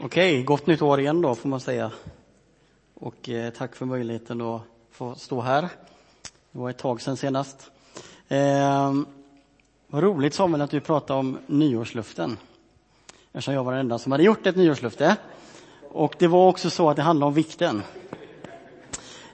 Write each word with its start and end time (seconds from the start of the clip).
Okej, 0.00 0.42
gott 0.42 0.66
nytt 0.66 0.82
år 0.82 1.00
igen 1.00 1.22
då 1.22 1.34
får 1.34 1.48
man 1.48 1.60
säga. 1.60 1.90
Och 2.94 3.28
eh, 3.28 3.50
tack 3.50 3.76
för 3.76 3.86
möjligheten 3.86 4.40
att 4.40 4.62
få 4.90 5.14
stå 5.14 5.40
här. 5.40 5.62
Det 6.52 6.58
var 6.58 6.70
ett 6.70 6.78
tag 6.78 7.00
sedan 7.00 7.16
senast. 7.16 7.70
Eh, 8.28 8.94
vad 9.86 10.02
roligt 10.02 10.34
Samuel 10.34 10.62
att 10.62 10.70
du 10.70 10.80
pratade 10.80 11.20
om 11.20 11.38
nyårsluften. 11.46 12.38
Eftersom 13.32 13.54
jag 13.54 13.64
var 13.64 13.72
den 13.72 13.80
enda 13.80 13.98
som 13.98 14.12
hade 14.12 14.24
gjort 14.24 14.46
ett 14.46 14.56
nyårslufte. 14.56 15.16
Och 15.90 16.14
det 16.18 16.26
var 16.26 16.48
också 16.48 16.70
så 16.70 16.90
att 16.90 16.96
det 16.96 17.02
handlade 17.02 17.28
om 17.28 17.34
vikten. 17.34 17.82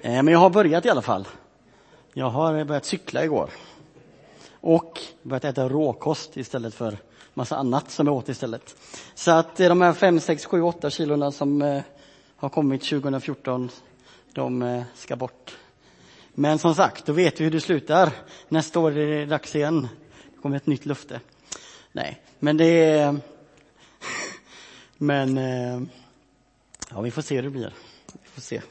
Eh, 0.01 0.23
men 0.23 0.29
jag 0.29 0.39
har 0.39 0.51
börjat 0.51 0.87
i 0.87 0.91
alla 0.91 1.03
fall. 1.03 1.29
Jag 2.13 2.31
har 2.31 2.65
börjat 2.65 2.85
cykla 2.85 3.25
igår. 3.25 3.51
Och 4.61 5.01
börjat 5.23 5.45
äta 5.45 5.69
råkost 5.69 6.37
istället 6.37 6.75
för 6.75 6.99
massa 7.35 7.57
annat 7.57 7.91
som 7.91 8.07
jag 8.07 8.17
åt 8.17 8.29
istället. 8.29 8.77
Så 9.15 9.31
att 9.31 9.61
eh, 9.61 9.69
de 9.69 9.81
här 9.81 9.93
5, 9.93 10.21
6, 10.21 10.45
7, 10.45 10.63
8 10.63 10.91
kilona 10.91 11.33
som 11.33 11.63
eh, 11.63 11.83
har 12.37 12.49
kommit 12.49 12.83
2014, 12.83 13.71
de 14.33 14.63
eh, 14.63 14.83
ska 14.95 15.17
bort. 15.17 15.57
Men 16.35 16.59
som 16.59 16.75
sagt, 16.75 17.07
då 17.07 17.13
vet 17.13 17.41
vi 17.41 17.45
hur 17.45 17.51
det 17.51 17.61
slutar. 17.61 18.13
Nästa 18.49 18.81
år 18.81 18.99
är 18.99 19.07
det 19.07 19.27
dags 19.27 19.57
igen. 19.57 19.89
Det 20.35 20.41
kommer 20.43 20.57
ett 20.57 20.67
nytt 20.67 20.87
löfte. 20.87 21.21
Nej, 21.93 22.23
men 22.39 22.57
det 22.57 22.65
är... 22.65 23.17
Men... 24.99 25.41
Ja, 26.91 27.01
vi 27.01 27.11
får 27.11 27.23
se 27.23 27.37
hur 27.37 27.43
det 27.43 27.51
blir. 27.51 27.73
Vi 28.13 28.29
får 28.29 28.41
se. 28.41 28.63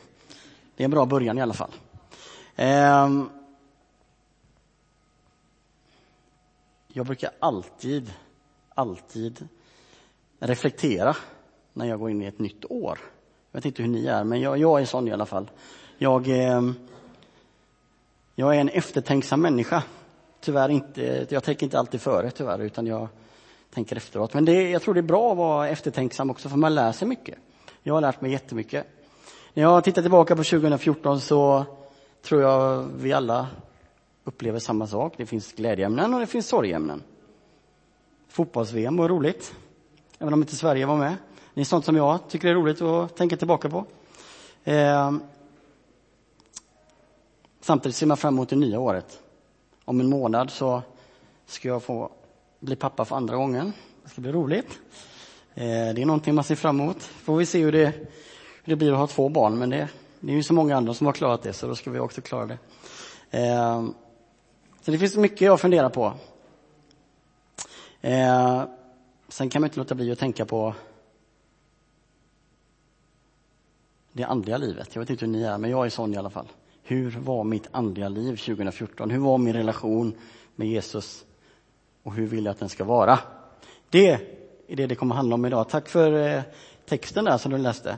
Det 0.76 0.84
är 0.84 0.86
en 0.86 0.92
bra 0.92 1.06
början 1.06 1.38
i 1.38 1.42
alla 1.42 1.54
fall. 1.54 1.72
Ehm, 2.56 3.30
jag 6.88 7.06
brukar 7.06 7.32
alltid 7.40 8.14
alltid 8.76 9.48
reflektera 10.40 11.16
när 11.74 11.86
jag 11.86 12.00
går 12.00 12.10
in 12.10 12.22
i 12.22 12.26
ett 12.26 12.40
nytt 12.40 12.66
år. 12.66 13.00
Jag 13.52 13.58
vet 13.58 13.66
inte 13.66 13.82
hur 13.82 13.90
ni 13.90 14.06
är, 14.06 14.24
men 14.24 14.42
jag, 14.42 14.58
jag 14.58 14.82
är 14.82 14.86
sån 14.86 15.08
i 15.08 15.12
alla 15.12 15.26
fall. 15.26 15.52
Jag, 15.98 16.28
eh, 16.28 16.62
jag 18.36 18.56
är 18.56 18.60
en 18.60 18.70
eftertänksam 18.70 19.42
människa. 19.42 19.84
Tyvärr 20.40 20.70
inte, 20.70 21.28
jag 21.30 21.44
tänker 21.44 21.64
inte 21.66 21.80
alltid 21.80 22.02
före 22.02 22.32
tyvärr, 22.32 22.60
utan 22.60 22.88
jag 22.88 23.08
tänker 23.74 23.96
efteråt. 23.96 24.34
Men 24.34 24.46
det, 24.46 24.70
jag 24.70 24.82
tror 24.82 24.94
det 24.94 25.00
är 25.00 25.02
bra 25.02 25.32
att 25.32 25.38
vara 25.38 25.70
eftertänksam 25.70 26.30
också, 26.30 26.50
för 26.50 26.58
man 26.58 26.76
lär 26.76 26.92
sig 26.92 27.08
mycket. 27.08 27.38
Jag 27.84 27.94
har 27.94 28.02
lärt 28.02 28.22
mig 28.22 28.32
jättemycket. 28.32 28.88
När 29.54 29.64
jag 29.64 29.84
tittar 29.84 30.02
tillbaka 30.02 30.36
på 30.36 30.44
2014 30.44 31.22
så 31.22 31.66
tror 32.22 32.42
jag 32.42 32.86
vi 32.98 33.14
alla 33.14 33.48
upplever 34.24 34.60
samma 34.60 34.88
sak. 34.88 35.14
Det 35.18 35.26
finns 35.26 35.54
glädjeämnen 35.54 36.14
och 36.14 36.20
det 36.20 36.28
finns 36.28 36.48
sorgämnen 36.48 37.04
fotbolls-VM 38.34 38.98
var 38.98 39.10
roligt, 39.10 39.54
även 40.20 40.34
om 40.34 40.42
inte 40.42 40.56
Sverige 40.56 40.86
var 40.86 40.98
med. 40.98 41.16
Det 41.54 41.62
är 41.62 41.66
sånt 41.66 41.86
som 41.86 41.96
jag 41.96 42.30
tycker 42.30 42.48
är 42.48 42.54
roligt 42.54 42.82
att 42.82 43.16
tänka 43.16 43.38
tillbaka 43.38 43.70
på. 43.70 43.86
Eh, 44.64 45.14
samtidigt 47.62 47.96
ser 47.96 48.06
man 48.06 48.18
fram 48.18 48.34
emot 48.34 48.50
det 48.50 48.56
nya 48.56 48.80
året. 48.80 49.20
Om 49.86 50.00
en 50.00 50.10
månad 50.10 50.52
så 50.52 50.82
ska 51.46 51.68
jag 51.68 51.84
få 51.84 52.12
bli 52.60 52.76
pappa 52.76 53.06
för 53.06 53.16
andra 53.16 53.36
gången. 53.36 53.74
Det 54.04 54.10
ska 54.10 54.22
bli 54.22 54.32
roligt. 54.32 54.80
Eh, 55.54 55.66
det 55.66 56.02
är 56.02 56.06
någonting 56.06 56.36
man 56.36 56.44
ser 56.44 56.56
fram 56.56 56.80
emot. 56.80 57.04
Får 57.04 57.38
vi 57.38 57.46
se 57.46 57.60
hur 57.64 57.72
det, 57.72 57.94
hur 58.64 58.72
det 58.72 58.76
blir 58.76 58.92
att 58.92 58.98
ha 58.98 59.08
två 59.08 59.30
barn, 59.30 59.58
men 59.58 59.70
det, 59.70 59.90
det 60.20 60.32
är 60.32 60.36
ju 60.36 60.44
så 60.44 60.54
många 60.54 60.78
andra 60.78 60.94
som 60.94 61.06
har 61.06 61.14
klarat 61.14 61.44
det, 61.44 61.54
så 61.54 61.68
då 61.68 61.76
ska 61.76 61.92
vi 61.92 62.00
också 62.00 62.22
klara 62.22 62.46
det. 62.46 62.58
Eh, 63.32 63.84
så 64.82 64.92
det 64.92 64.98
finns 64.98 65.16
mycket 65.16 65.42
jag 65.42 65.60
funderar 65.60 65.90
på. 65.90 66.14
Eh, 68.04 68.64
sen 69.28 69.50
kan 69.50 69.62
man 69.62 69.68
inte 69.68 69.80
låta 69.80 69.96
bli 69.96 70.12
att 70.12 70.20
tänka 70.20 70.46
på 70.46 70.76
det 74.12 74.24
andliga 74.24 74.58
livet. 74.58 74.90
Jag 74.94 75.00
vet 75.00 75.10
inte 75.10 75.26
hur 75.26 75.32
ni 75.32 75.44
är, 75.44 75.58
men 75.58 75.70
jag 75.70 75.86
är 75.86 75.90
sån 75.90 76.14
i 76.14 76.18
alla 76.18 76.30
fall. 76.30 76.48
Hur 76.84 77.12
var 77.12 77.44
mitt 77.44 77.68
andliga 77.72 78.10
liv 78.10 78.36
2014? 78.36 79.10
Hur 79.10 79.20
var 79.20 79.38
min 79.38 79.54
relation 79.54 80.16
med 80.56 80.68
Jesus? 80.68 81.26
Och 82.04 82.14
hur 82.14 82.28
vill 82.28 82.46
jag 82.46 82.52
att 82.52 82.60
den 82.60 82.70
ska 82.70 82.84
vara? 82.84 83.20
Det 83.90 84.10
är 84.68 84.76
det 84.76 84.88
det 84.88 84.96
kommer 84.96 85.16
handla 85.16 85.36
om 85.36 85.46
idag. 85.46 85.70
Tack 85.70 85.90
för 85.90 86.28
eh, 86.28 86.42
texten 86.86 87.26
där 87.26 87.38
som 87.38 87.52
du 87.52 87.58
läste. 87.58 87.98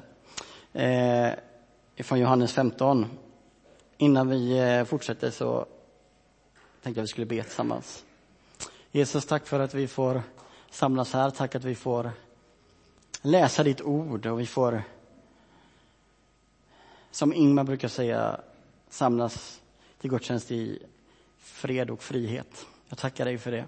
Eh, 0.73 1.29
från 1.97 2.19
Johannes 2.19 2.53
15. 2.53 3.05
Innan 3.97 4.29
vi 4.29 4.59
eh, 4.59 4.83
fortsätter 4.83 5.31
så 5.31 5.65
tänkte 6.83 6.99
jag 6.99 7.03
att 7.03 7.03
vi 7.03 7.07
skulle 7.07 7.25
be 7.25 7.44
tillsammans. 7.44 8.04
Jesus, 8.95 9.25
tack 9.25 9.47
för 9.47 9.59
att 9.59 9.73
vi 9.73 9.88
får 9.88 10.22
samlas 10.69 11.13
här. 11.13 11.29
Tack 11.29 11.56
att 11.56 11.63
vi 11.63 11.75
får 11.75 12.11
läsa 13.22 13.63
ditt 13.63 13.81
ord 13.81 14.25
och 14.25 14.39
vi 14.39 14.45
får, 14.45 14.83
som 17.11 17.33
Ingmar 17.33 17.63
brukar 17.63 17.88
säga, 17.88 18.41
samlas 18.89 19.61
till 20.00 20.09
gudstjänst 20.09 20.51
i 20.51 20.79
fred 21.38 21.89
och 21.89 22.03
frihet. 22.03 22.66
Jag 22.89 22.97
tackar 22.97 23.25
dig 23.25 23.38
för 23.38 23.51
det. 23.51 23.66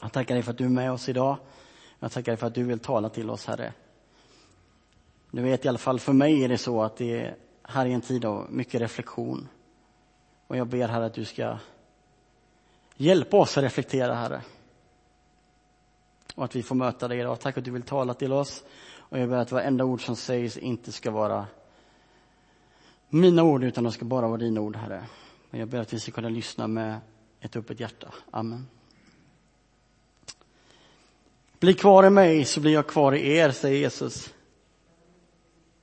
Jag 0.00 0.12
tackar 0.12 0.34
dig 0.34 0.42
för 0.42 0.50
att 0.50 0.58
du 0.58 0.64
är 0.64 0.68
med 0.68 0.92
oss 0.92 1.08
idag. 1.08 1.36
Jag 1.98 2.12
tackar 2.12 2.32
dig 2.32 2.36
för 2.36 2.46
att 2.46 2.54
du 2.54 2.64
vill 2.64 2.78
tala 2.78 3.08
till 3.08 3.30
oss, 3.30 3.46
Herre. 3.46 3.72
Du 5.30 5.42
vet, 5.42 5.64
i 5.64 5.68
alla 5.68 5.78
fall 5.78 6.00
för 6.00 6.12
mig 6.12 6.44
är 6.44 6.48
det 6.48 6.58
så 6.58 6.82
att 6.82 6.96
det 6.96 7.20
är 7.20 7.36
här 7.62 7.86
är 7.86 7.90
en 7.90 8.00
tid 8.00 8.24
av 8.24 8.52
mycket 8.52 8.80
reflektion. 8.80 9.48
Och 10.46 10.56
jag 10.56 10.66
ber, 10.66 10.88
Herre, 10.88 11.06
att 11.06 11.14
du 11.14 11.24
ska 11.24 11.58
Hjälp 13.00 13.34
oss 13.34 13.58
att 13.58 13.64
reflektera, 13.64 14.14
Herre. 14.14 14.42
Och 16.34 16.44
att 16.44 16.56
vi 16.56 16.62
får 16.62 16.74
möta 16.74 17.08
dig 17.08 17.18
idag. 17.18 17.40
Tack 17.40 17.58
att 17.58 17.64
du 17.64 17.70
vill 17.70 17.82
tala 17.82 18.14
till 18.14 18.32
oss. 18.32 18.64
Och 18.96 19.18
jag 19.18 19.28
ber 19.28 19.36
att 19.36 19.52
varenda 19.52 19.84
ord 19.84 20.04
som 20.04 20.16
sägs 20.16 20.56
inte 20.56 20.92
ska 20.92 21.10
vara 21.10 21.46
mina 23.08 23.42
ord, 23.42 23.64
utan 23.64 23.84
de 23.84 23.92
ska 23.92 24.04
bara 24.04 24.28
vara 24.28 24.38
dina 24.38 24.60
ord, 24.60 24.76
Herre. 24.76 25.06
Men 25.50 25.60
jag 25.60 25.68
ber 25.68 25.78
att 25.78 25.92
vi 25.92 26.00
ska 26.00 26.12
kunna 26.12 26.28
lyssna 26.28 26.66
med 26.66 27.00
ett 27.40 27.56
öppet 27.56 27.80
hjärta. 27.80 28.14
Amen. 28.30 28.66
Bli 31.60 31.74
kvar 31.74 32.06
i 32.06 32.10
mig 32.10 32.44
så 32.44 32.60
blir 32.60 32.72
jag 32.72 32.86
kvar 32.86 33.12
i 33.12 33.36
er, 33.36 33.50
säger 33.50 33.78
Jesus. 33.78 34.34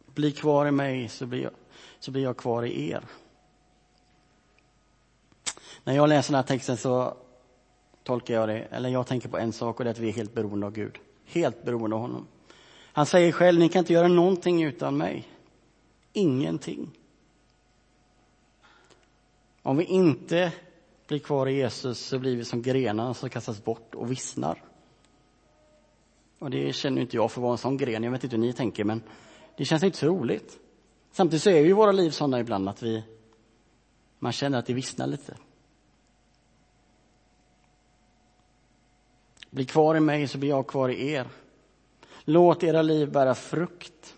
Bli 0.05 0.31
kvar 0.31 0.65
i 0.65 0.71
mig 0.71 1.09
så 1.09 1.25
blir 1.25 1.41
jag, 1.43 1.51
så 1.99 2.11
blir 2.11 2.23
jag 2.23 2.37
kvar 2.37 2.63
i 2.63 2.89
er. 2.89 3.03
När 5.85 5.95
jag 5.95 6.09
läser 6.09 6.31
den 6.31 6.35
här 6.35 6.47
texten 6.47 6.77
så 6.77 7.17
tolkar 8.03 8.33
jag 8.33 8.49
det, 8.49 8.59
eller 8.59 8.89
jag 8.89 9.07
tänker 9.07 9.29
på 9.29 9.37
en 9.37 9.53
sak 9.53 9.79
och 9.79 9.83
det 9.83 9.89
är 9.89 9.91
att 9.91 9.99
vi 9.99 10.09
är 10.09 10.13
helt 10.13 10.33
beroende 10.33 10.65
av 10.65 10.73
Gud. 10.73 10.97
Helt 11.25 11.63
beroende 11.63 11.95
av 11.95 12.01
honom. 12.01 12.27
Han 12.93 13.05
säger 13.05 13.31
själv, 13.31 13.59
ni 13.59 13.69
kan 13.69 13.79
inte 13.79 13.93
göra 13.93 14.07
någonting 14.07 14.63
utan 14.63 14.97
mig. 14.97 15.27
Ingenting. 16.13 16.91
Om 19.61 19.77
vi 19.77 19.83
inte 19.83 20.51
blir 21.07 21.19
kvar 21.19 21.47
i 21.47 21.55
Jesus 21.55 21.99
så 21.99 22.19
blir 22.19 22.35
vi 22.35 22.45
som 22.45 22.61
grenar 22.61 23.13
som 23.13 23.29
kastas 23.29 23.63
bort 23.63 23.95
och 23.95 24.11
vissnar. 24.11 24.63
Och 26.39 26.49
det 26.49 26.75
känner 26.75 27.01
inte 27.01 27.15
jag 27.15 27.31
för 27.31 27.41
att 27.41 27.43
vara 27.43 27.51
en 27.51 27.57
sån 27.57 27.77
gren, 27.77 28.03
jag 28.03 28.11
vet 28.11 28.23
inte 28.23 28.35
hur 28.35 28.43
ni 28.43 28.53
tänker 28.53 28.83
men 28.83 29.01
det 29.57 29.65
känns 29.65 29.83
inte 29.83 29.97
så 29.97 30.07
roligt. 30.07 30.59
Samtidigt 31.11 31.43
så 31.43 31.49
är 31.49 31.59
ju 31.59 31.73
våra 31.73 31.91
liv 31.91 32.09
sådana 32.09 32.39
ibland 32.39 32.69
att 32.69 32.83
vi, 32.83 33.03
man 34.19 34.31
känner 34.31 34.59
att 34.59 34.65
det 34.65 34.73
vissnar 34.73 35.07
lite. 35.07 35.37
Bli 39.55 39.65
kvar 39.65 39.95
i 39.95 39.99
mig 39.99 40.27
så 40.27 40.37
blir 40.37 40.49
jag 40.49 40.67
kvar 40.67 40.89
i 40.89 41.11
er. 41.11 41.27
Låt 42.23 42.63
era 42.63 42.81
liv 42.81 43.11
bära 43.11 43.35
frukt. 43.35 44.15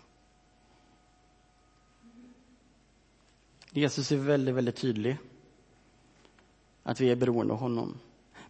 Jesus 3.70 4.12
är 4.12 4.16
väldigt, 4.16 4.54
väldigt 4.54 4.76
tydlig. 4.76 5.16
Att 6.82 7.00
vi 7.00 7.10
är 7.10 7.16
beroende 7.16 7.52
av 7.52 7.58
honom. 7.58 7.94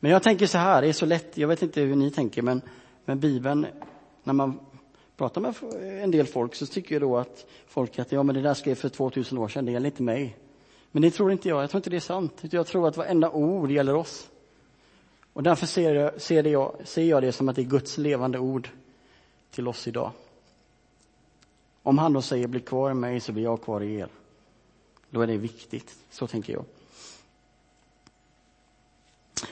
Men 0.01 0.11
jag 0.11 0.23
tänker 0.23 0.47
så 0.47 0.59
här, 0.59 0.83
det 0.83 0.89
är 0.89 0.93
så 0.93 1.07
lätt, 1.07 1.37
jag 1.37 1.49
vet 1.49 1.63
inte 1.63 1.81
hur 1.81 1.97
ni 1.97 2.11
tänker, 2.11 2.43
men, 2.43 2.63
men 3.05 3.21
Bibeln, 3.21 3.67
när 4.25 4.33
man 4.35 4.61
pratar 5.17 5.41
med 5.41 5.55
en 6.03 6.11
del 6.11 6.27
folk 6.27 6.55
så 6.55 6.67
tycker 6.67 6.95
jag 6.95 7.03
då 7.03 7.17
att 7.17 7.47
folk 7.67 7.99
att 7.99 8.13
ja, 8.13 8.23
men 8.23 8.35
det 8.35 8.43
där 8.43 8.55
skrev 8.55 8.75
för 8.75 8.89
2000 8.89 9.39
år 9.39 9.49
sedan, 9.49 9.65
det 9.65 9.73
gäller 9.73 9.87
inte 9.87 10.03
mig. 10.03 10.37
Men 10.91 11.03
det 11.03 11.11
tror 11.11 11.33
inte 11.33 11.49
jag, 11.49 11.63
jag 11.63 11.71
tror 11.71 11.79
inte 11.79 11.91
det 11.91 11.97
är 11.97 12.01
sant. 12.01 12.43
Jag 12.51 12.67
tror 12.67 12.89
att 12.89 12.97
varenda 12.97 13.31
ord 13.31 13.71
gäller 13.71 13.95
oss. 13.95 14.31
Och 15.39 15.45
därför 15.45 15.67
ser 15.67 15.95
jag, 15.95 16.21
ser, 16.21 16.43
det 16.43 16.51
jag, 16.51 16.75
ser 16.85 17.03
jag 17.03 17.23
det 17.23 17.33
som 17.33 17.49
att 17.49 17.57
det 17.57 17.63
är 17.63 17.67
Guds 17.67 17.99
levande 17.99 18.39
ord 18.39 18.69
till 19.51 19.69
oss 19.69 19.89
idag. 19.89 20.11
Om 21.83 21.99
han 21.99 22.13
då 22.13 22.23
säger 22.23 22.47
bli 22.47 22.61
kvar 22.61 22.91
i 22.91 22.95
mig 22.95 23.21
så 23.21 23.33
blir 23.33 23.43
jag 23.43 23.63
kvar 23.63 23.81
i 23.81 23.95
er. 23.95 24.09
Då 25.11 25.21
är 25.21 25.27
det 25.27 25.37
viktigt, 25.37 25.97
så 26.11 26.27
tänker 26.27 26.53
jag. 26.53 26.65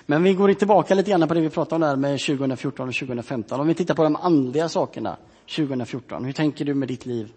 Men 0.06 0.22
vi 0.22 0.34
går 0.34 0.52
tillbaka 0.52 0.94
lite 0.94 1.10
grann 1.10 1.28
på 1.28 1.34
det 1.34 1.40
vi 1.40 1.50
pratade 1.50 1.74
om 1.74 1.80
där 1.80 1.96
med 1.96 2.20
2014 2.20 2.88
och 2.88 2.94
2015. 2.94 3.60
Om 3.60 3.66
vi 3.66 3.74
tittar 3.74 3.94
på 3.94 4.02
de 4.02 4.16
andliga 4.16 4.68
sakerna 4.68 5.16
2014. 5.56 6.24
Hur 6.24 6.32
tänker 6.32 6.64
du 6.64 6.74
med 6.74 6.88
ditt 6.88 7.06
liv? 7.06 7.32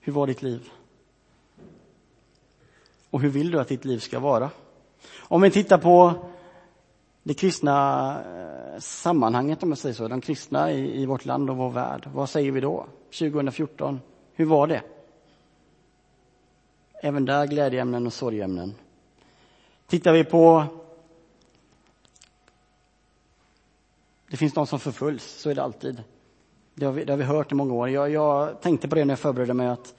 Hur 0.00 0.12
var 0.12 0.26
ditt 0.26 0.42
liv? 0.42 0.70
Och 3.10 3.20
hur 3.20 3.30
vill 3.30 3.50
du 3.50 3.60
att 3.60 3.68
ditt 3.68 3.84
liv 3.84 3.98
ska 3.98 4.18
vara? 4.18 4.50
Om 5.18 5.42
vi 5.42 5.50
tittar 5.50 5.78
på 5.78 6.24
det 7.24 7.34
kristna 7.34 8.20
eh, 8.20 8.78
sammanhanget, 8.78 9.62
om 9.62 9.68
jag 9.68 9.78
säger 9.78 9.94
så, 9.94 10.08
de 10.08 10.20
kristna 10.20 10.72
i, 10.72 11.02
i 11.02 11.06
vårt 11.06 11.24
land 11.24 11.50
och 11.50 11.56
vår 11.56 11.70
värld. 11.70 12.08
Vad 12.14 12.28
säger 12.28 12.52
vi 12.52 12.60
då? 12.60 12.86
2014, 13.18 14.00
hur 14.34 14.44
var 14.44 14.66
det? 14.66 14.82
Även 17.02 17.24
där 17.24 17.46
glädjeämnen 17.46 18.06
och 18.06 18.12
sorgämnen. 18.12 18.74
Tittar 19.86 20.12
vi 20.12 20.24
på 20.24 20.64
Det 24.30 24.36
finns 24.36 24.54
de 24.54 24.66
som 24.66 24.80
förföljs, 24.80 25.24
så 25.24 25.50
är 25.50 25.54
det 25.54 25.62
alltid. 25.62 26.02
Det 26.74 26.86
har 26.86 26.92
vi, 26.92 27.04
det 27.04 27.12
har 27.12 27.18
vi 27.18 27.24
hört 27.24 27.52
i 27.52 27.54
många 27.54 27.74
år. 27.74 27.90
Jag, 27.90 28.10
jag, 28.10 28.60
tänkte 28.60 28.88
på 28.88 28.94
det 28.94 29.04
när 29.04 29.12
jag 29.12 29.18
förberedde 29.18 29.54
mig 29.54 29.66
att 29.66 29.94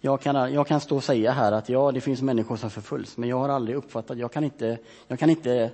jag 0.00 0.20
kan, 0.20 0.52
jag 0.52 0.66
kan 0.66 0.80
stå 0.80 0.96
och 0.96 1.04
säga 1.04 1.32
här 1.32 1.52
att 1.52 1.68
ja, 1.68 1.92
det 1.92 2.00
finns 2.00 2.22
människor 2.22 2.56
som 2.56 2.70
förföljs, 2.70 3.16
men 3.16 3.28
jag 3.28 3.38
har 3.38 3.48
aldrig 3.48 3.76
uppfattat, 3.76 4.18
jag 4.18 4.32
kan 4.32 4.44
inte, 4.44 4.78
jag 5.08 5.18
kan 5.18 5.30
inte, 5.30 5.70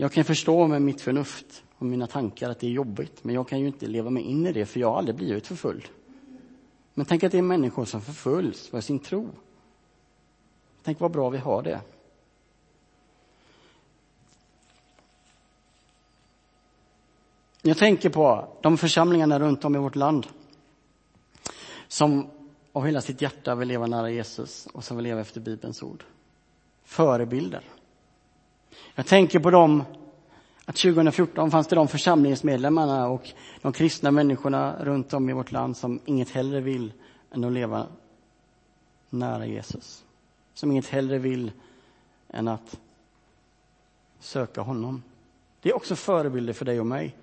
jag 0.00 0.12
kan 0.12 0.24
förstå 0.24 0.66
med 0.66 0.82
mitt 0.82 1.00
förnuft 1.00 1.64
och 1.78 1.86
mina 1.86 2.06
tankar 2.06 2.50
att 2.50 2.60
det 2.60 2.66
är 2.66 2.70
jobbigt, 2.70 3.24
men 3.24 3.34
jag 3.34 3.48
kan 3.48 3.60
ju 3.60 3.66
inte 3.66 3.86
leva 3.86 4.10
mig 4.10 4.22
in 4.22 4.46
i 4.46 4.52
det, 4.52 4.66
för 4.66 4.80
jag 4.80 4.90
har 4.90 4.98
aldrig 4.98 5.16
blivit 5.16 5.46
förföljd. 5.46 5.88
Men 6.94 7.06
tänk 7.06 7.24
att 7.24 7.32
det 7.32 7.38
är 7.38 7.42
människor 7.42 7.84
som 7.84 8.00
förföljs 8.00 8.68
för 8.68 8.80
sin 8.80 8.98
tro. 8.98 9.28
Tänk 10.82 11.00
vad 11.00 11.10
bra 11.10 11.30
vi 11.30 11.38
har 11.38 11.62
det. 11.62 11.80
Jag 17.62 17.78
tänker 17.78 18.10
på 18.10 18.48
de 18.62 18.78
församlingarna 18.78 19.38
runt 19.40 19.64
om 19.64 19.74
i 19.74 19.78
vårt 19.78 19.96
land 19.96 20.26
som 21.88 22.30
av 22.72 22.86
hela 22.86 23.00
sitt 23.00 23.22
hjärta 23.22 23.54
vill 23.54 23.68
leva 23.68 23.86
nära 23.86 24.10
Jesus 24.10 24.66
och 24.66 24.84
som 24.84 24.96
vill 24.96 25.04
leva 25.04 25.20
efter 25.20 25.40
Bibelns 25.40 25.82
ord. 25.82 26.04
Förebilder. 26.84 27.64
Jag 28.94 29.06
tänker 29.06 29.38
på 29.38 29.50
dem 29.50 29.84
att 30.64 30.76
2014 30.76 31.50
fanns 31.50 31.66
det 31.66 31.76
de 31.76 31.88
församlingsmedlemmarna 31.88 33.08
och 33.08 33.28
de 33.62 33.72
kristna 33.72 34.10
människorna 34.10 34.76
runt 34.80 35.12
om 35.12 35.30
i 35.30 35.32
vårt 35.32 35.52
land 35.52 35.76
som 35.76 36.00
inget 36.04 36.30
hellre 36.30 36.60
vill 36.60 36.92
än 37.32 37.44
att 37.44 37.52
leva 37.52 37.86
nära 39.10 39.46
Jesus. 39.46 40.04
Som 40.54 40.70
inget 40.70 40.86
hellre 40.86 41.18
vill 41.18 41.52
än 42.28 42.48
att 42.48 42.78
söka 44.20 44.60
honom. 44.60 45.02
Det 45.62 45.68
är 45.68 45.76
också 45.76 45.96
förebilder 45.96 46.52
för 46.52 46.64
dig 46.64 46.80
och 46.80 46.86
mig. 46.86 47.16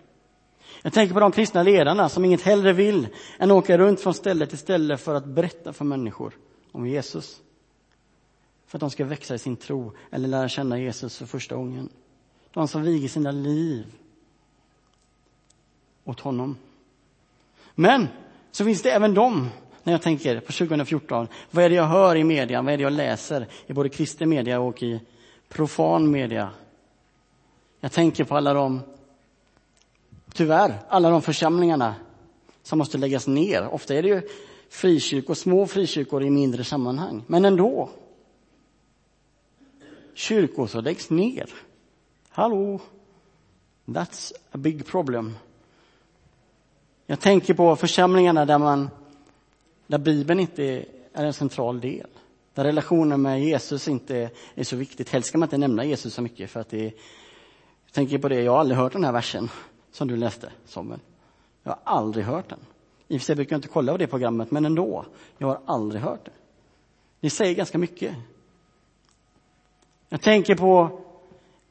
Jag 0.82 0.94
tänker 0.94 1.14
på 1.14 1.20
de 1.20 1.32
kristna 1.32 1.64
ledarna 1.64 2.10
som 2.10 2.26
inget 2.26 2.42
hellre 2.42 2.74
vill 2.74 3.08
än 3.40 3.52
att 3.52 3.58
åka 3.58 3.78
runt 3.78 4.00
från 4.00 4.14
ställe 4.14 4.46
till 4.48 4.58
ställe 4.58 4.98
för 4.98 5.16
att 5.16 5.26
berätta 5.26 5.74
för 5.74 5.86
människor 5.86 6.34
om 6.72 6.88
Jesus. 6.88 7.42
För 8.68 8.78
att 8.78 8.80
de 8.80 8.90
ska 8.90 9.06
växa 9.06 9.36
i 9.36 9.40
sin 9.40 9.56
tro 9.56 9.92
eller 10.12 10.28
lära 10.28 10.50
känna 10.50 10.80
Jesus 10.80 11.18
för 11.18 11.26
första 11.26 11.56
gången. 11.56 11.90
De 12.54 12.68
som 12.68 12.82
viger 12.82 13.10
sina 13.10 13.32
liv 13.32 13.86
åt 16.04 16.20
honom. 16.20 16.58
Men 17.76 18.08
så 18.52 18.66
finns 18.66 18.82
det 18.82 18.92
även 18.92 19.14
de, 19.14 19.50
när 19.84 19.94
jag 19.94 20.02
tänker 20.02 20.40
på 20.40 20.52
2014, 20.52 21.28
vad 21.52 21.66
är 21.66 21.70
det 21.70 21.76
jag 21.76 21.88
hör 21.88 22.16
i 22.16 22.24
media, 22.24 22.62
vad 22.62 22.74
är 22.74 22.78
det 22.78 22.84
jag 22.84 22.94
läser 22.94 23.48
i 23.68 23.74
både 23.74 23.90
kristen 23.90 24.30
media 24.30 24.60
och 24.60 24.84
i 24.84 25.00
profan 25.50 26.12
media? 26.12 26.50
Jag 27.80 27.92
tänker 27.92 28.24
på 28.24 28.38
alla 28.38 28.54
de 28.54 28.82
tyvärr, 30.34 30.80
alla 30.90 31.10
de 31.10 31.22
församlingarna 31.22 31.96
som 32.64 32.80
måste 32.80 32.98
läggas 32.98 33.28
ner. 33.28 33.68
Ofta 33.68 33.96
är 33.96 34.04
det 34.04 34.10
ju 34.10 34.22
frikyrkor, 34.70 35.34
små 35.34 35.68
frikyrkor 35.68 36.24
i 36.24 36.30
mindre 36.30 36.64
sammanhang, 36.64 37.24
men 37.28 37.46
ändå. 37.46 37.90
Kyrkor 40.18 40.68
som 40.68 40.84
läggs 40.84 41.10
ner. 41.10 41.50
Hallå? 42.30 42.80
That's 43.86 44.34
a 44.52 44.58
big 44.58 44.86
problem. 44.86 45.38
Jag 47.06 47.20
tänker 47.20 47.54
på 47.54 47.76
församlingarna 47.76 48.46
där, 48.46 48.58
man, 48.58 48.90
där 49.88 49.98
Bibeln 49.98 50.40
inte 50.40 50.64
är 51.14 51.26
en 51.26 51.34
central 51.34 51.82
del. 51.82 52.08
Där 52.54 52.64
relationen 52.64 53.22
med 53.22 53.44
Jesus 53.44 53.88
inte 53.88 54.30
är 54.56 54.64
så 54.64 54.76
viktigt. 54.76 55.10
Helst 55.10 55.28
ska 55.28 55.38
man 55.38 55.46
inte 55.46 55.58
nämna 55.58 55.86
Jesus 55.86 56.14
så 56.14 56.22
mycket 56.22 56.50
för 56.50 56.60
att 56.60 56.70
det 56.70 56.80
är, 56.80 56.94
jag 57.86 57.94
tänker 57.94 58.18
på 58.18 58.30
det, 58.30 58.42
jag 58.42 58.52
har 58.52 58.60
aldrig 58.60 58.78
hört 58.78 58.94
den 58.94 59.04
här 59.04 59.12
versen 59.12 59.50
som 59.92 60.08
du 60.08 60.16
läste, 60.16 60.52
Samuel. 60.66 61.00
Jag 61.64 61.72
har 61.72 61.80
aldrig 61.84 62.26
hört 62.26 62.50
den. 62.50 62.60
I 63.08 63.18
och 63.18 63.22
för 63.22 63.26
sig 63.26 63.36
brukar 63.36 63.54
jag 63.54 63.58
inte 63.58 63.68
kolla 63.68 63.92
på 63.92 63.98
det 63.98 64.08
programmet, 64.08 64.52
men 64.52 64.66
ändå. 64.66 65.06
Jag 65.38 65.48
har 65.48 65.60
aldrig 65.66 66.02
hört 66.02 66.26
det. 66.26 66.32
Det 67.20 67.30
säger 67.30 67.56
ganska 67.56 67.78
mycket. 67.78 68.16
Jag 70.10 70.22
tänker 70.22 70.56
på 70.56 71.00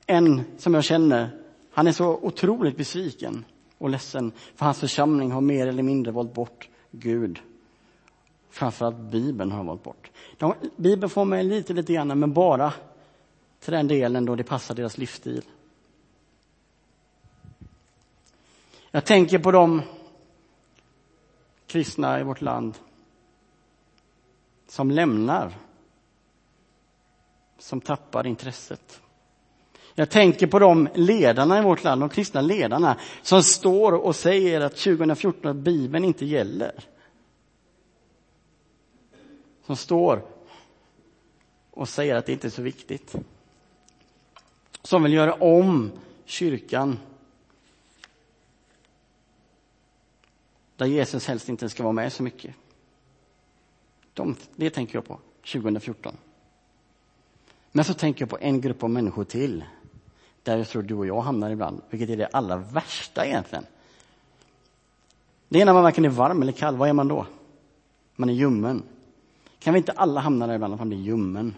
en 0.07 0.45
som 0.59 0.75
jag 0.75 0.85
känner. 0.85 1.31
Han 1.71 1.87
är 1.87 1.93
så 1.93 2.19
otroligt 2.23 2.77
besviken 2.77 3.45
och 3.79 3.91
ledsen 3.91 4.33
för 4.55 4.65
hans 4.65 4.81
församling 4.81 5.31
har 5.33 5.41
mer 5.41 5.67
eller 5.67 5.83
mindre 5.83 6.13
valt 6.13 6.35
bort 6.35 6.69
Gud. 6.91 7.39
Framförallt 8.51 8.97
Bibeln 8.97 9.53
har 9.53 9.65
valt 9.65 9.83
bort. 9.83 10.11
De, 10.39 10.55
Bibeln 10.77 11.11
får 11.11 11.25
mig 11.25 11.45
lite, 11.45 11.73
lite 11.73 11.93
grann, 11.93 12.19
men 12.19 12.33
bara 12.33 12.73
till 13.61 13.73
den 13.73 13.89
delen 13.89 14.25
då 14.25 14.35
det 14.35 14.45
passar 14.45 14.75
deras 14.75 14.99
livsstil. 14.99 15.43
Jag 18.91 19.05
tänker 19.05 19.39
på 19.39 19.51
de 19.51 19.83
kristna 21.67 22.21
i 22.21 22.23
vårt 22.23 22.41
land 22.41 22.75
som 24.69 24.91
lämnar, 24.91 25.53
som 27.59 27.81
tappar 27.81 28.27
intresset. 28.27 29.01
Jag 29.95 30.11
tänker 30.11 30.47
på 30.47 30.59
de 30.59 30.89
ledarna 30.95 31.59
i 31.59 31.63
vårt 31.63 31.85
land, 31.85 32.03
de 32.03 32.09
kristna 32.09 32.41
ledarna, 32.41 32.99
som 33.23 33.43
står 33.43 33.93
och 33.93 34.17
säger 34.17 34.61
att 34.61 34.77
2014 34.77 35.51
att 35.51 35.57
Bibeln 35.57 36.05
inte 36.05 36.27
gäller. 36.27 36.85
Som 39.67 39.77
står 39.77 40.25
och 41.71 41.89
säger 41.89 42.15
att 42.15 42.27
det 42.27 42.33
inte 42.33 42.47
är 42.47 42.51
så 42.51 42.63
viktigt. 42.63 43.15
Som 44.83 45.03
vill 45.03 45.13
göra 45.13 45.35
om 45.35 45.93
kyrkan 46.25 46.99
där 50.77 50.87
Jesus 50.87 51.27
helst 51.27 51.49
inte 51.49 51.69
ska 51.69 51.83
vara 51.83 51.93
med 51.93 52.13
så 52.13 52.23
mycket. 52.23 52.55
De, 54.13 54.37
det 54.57 54.71
tänker 54.71 54.95
jag 54.95 55.05
på 55.05 55.21
2014. 55.53 56.17
Men 57.77 57.85
så 57.85 57.95
tänker 57.95 58.23
jag 58.23 58.31
på 58.31 58.39
en 58.41 58.61
grupp 58.61 58.83
av 58.83 58.91
människor 58.91 59.25
till, 59.25 59.65
där 60.43 60.57
jag 60.57 60.69
tror 60.69 60.83
du 60.83 60.95
och 60.95 61.07
jag 61.07 61.21
hamnar 61.21 61.51
ibland, 61.51 61.81
vilket 61.91 62.11
är 62.11 62.17
det 62.17 62.27
allra 62.27 62.57
värsta 62.57 63.27
egentligen. 63.27 63.65
Det 65.49 65.61
är 65.61 65.65
när 65.65 65.73
man 65.73 65.83
varken 65.83 66.05
är 66.05 66.09
varm 66.09 66.43
eller 66.43 66.53
kall, 66.53 66.77
vad 66.77 66.89
är 66.89 66.93
man 66.93 67.09
då? 67.09 67.27
Man 68.15 68.31
är 68.31 68.35
ljummen. 68.35 68.83
Kan 69.59 69.75
vi 69.75 69.79
inte 69.79 69.93
alla 69.93 70.21
hamna 70.21 70.47
där 70.47 70.55
ibland, 70.55 70.75
att 70.75 70.81
man 70.81 70.89
blir 70.89 70.99
ljummen? 70.99 71.55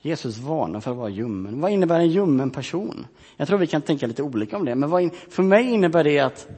Jesus 0.00 0.38
varnar 0.38 0.80
för 0.80 0.90
att 0.90 0.96
vara 0.96 1.08
ljummen. 1.08 1.60
Vad 1.60 1.70
innebär 1.70 2.00
en 2.00 2.10
ljummen 2.10 2.50
person? 2.50 3.06
Jag 3.36 3.48
tror 3.48 3.58
vi 3.58 3.66
kan 3.66 3.82
tänka 3.82 4.06
lite 4.06 4.22
olika 4.22 4.56
om 4.56 4.64
det, 4.64 4.74
men 4.74 5.00
in, 5.00 5.10
för 5.10 5.42
mig 5.42 5.64
innebär 5.64 6.04
det 6.04 6.18
att 6.18 6.48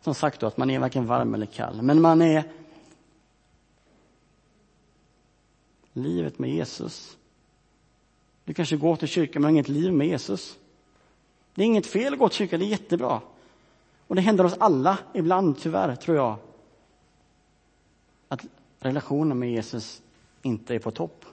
som 0.00 0.14
sagt 0.14 0.40
då, 0.40 0.46
att 0.46 0.56
man 0.56 0.70
är 0.70 0.78
varken 0.78 1.06
varm 1.06 1.34
eller 1.34 1.46
kall, 1.46 1.82
men 1.82 2.00
man 2.00 2.22
är 2.22 2.44
livet 5.92 6.38
med 6.38 6.50
Jesus. 6.50 7.16
Du 8.50 8.54
kanske 8.54 8.76
går 8.76 8.96
till 8.96 9.08
kyrkan 9.08 9.42
men 9.42 9.44
har 9.44 9.50
inget 9.50 9.68
liv 9.68 9.92
med 9.92 10.06
Jesus. 10.06 10.58
Det 11.54 11.62
är 11.62 11.66
inget 11.66 11.86
fel 11.86 12.12
att 12.12 12.18
gå 12.18 12.28
till 12.28 12.38
kyrkan, 12.38 12.60
det 12.60 12.66
är 12.66 12.68
jättebra. 12.68 13.20
Och 14.06 14.14
det 14.14 14.20
händer 14.20 14.44
oss 14.44 14.56
alla 14.58 14.98
ibland, 15.14 15.58
tyvärr, 15.58 15.96
tror 15.96 16.16
jag, 16.16 16.36
att 18.28 18.46
relationen 18.78 19.38
med 19.38 19.50
Jesus 19.50 20.02
inte 20.42 20.74
är 20.74 20.78
på 20.78 20.90
topp. 20.90 21.24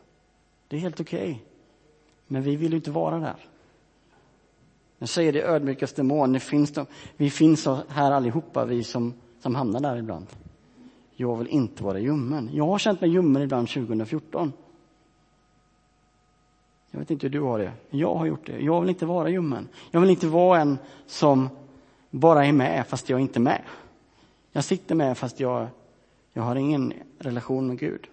Det 0.67 0.75
är 0.75 0.79
helt 0.79 0.99
okej. 0.99 1.31
Okay. 1.31 1.35
Men 2.27 2.41
vi 2.41 2.55
vill 2.55 2.71
ju 2.71 2.77
inte 2.77 2.91
vara 2.91 3.19
där. 3.19 3.45
Jag 4.97 5.09
säger 5.09 5.33
det 5.33 5.43
ödmjukaste 5.43 6.03
mån, 6.03 6.33
det 6.33 6.39
finns 6.39 6.71
de, 6.71 6.85
vi 7.15 7.29
finns 7.29 7.67
här 7.87 8.11
allihopa, 8.11 8.65
vi 8.65 8.83
som, 8.83 9.13
som 9.39 9.55
hamnar 9.55 9.79
där 9.79 9.97
ibland. 9.97 10.27
Jag 11.15 11.37
vill 11.37 11.47
inte 11.47 11.83
vara 11.83 11.99
ljummen. 11.99 12.49
Jag 12.53 12.67
har 12.67 12.77
känt 12.77 13.01
mig 13.01 13.09
ljummen 13.09 13.41
ibland 13.41 13.69
2014. 13.69 14.53
Jag 16.91 16.99
vet 16.99 17.11
inte 17.11 17.25
hur 17.25 17.31
du 17.31 17.41
har 17.41 17.59
det, 17.59 17.71
men 17.89 17.99
jag 17.99 18.15
har 18.15 18.25
gjort 18.25 18.45
det. 18.45 18.59
Jag 18.59 18.81
vill 18.81 18.89
inte 18.89 19.05
vara 19.05 19.29
ljummen. 19.29 19.67
Jag 19.91 20.01
vill 20.01 20.09
inte 20.09 20.27
vara 20.27 20.61
en 20.61 20.77
som 21.05 21.49
bara 22.09 22.45
är 22.45 22.51
med 22.51 22.87
fast 22.87 23.09
jag 23.09 23.17
är 23.17 23.21
inte 23.21 23.39
med. 23.39 23.61
Jag 24.51 24.63
sitter 24.63 24.95
med 24.95 25.17
fast 25.17 25.39
jag, 25.39 25.67
jag 26.33 26.43
har 26.43 26.55
ingen 26.55 26.93
relation 27.19 27.67
med 27.67 27.79
Gud. 27.79 28.07